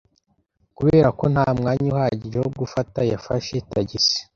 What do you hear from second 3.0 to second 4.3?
yafashe tagisi.